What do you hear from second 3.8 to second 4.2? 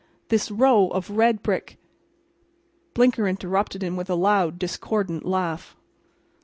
him with a